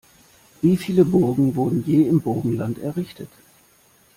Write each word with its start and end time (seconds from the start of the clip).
Wie 0.63 0.77
viele 0.77 1.05
Burgen 1.05 1.55
wurden 1.55 1.83
je 1.85 2.07
im 2.07 2.21
Burgenland 2.21 2.79
errichtet? 2.79 3.29